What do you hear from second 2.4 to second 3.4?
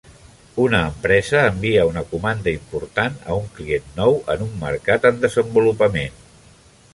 important a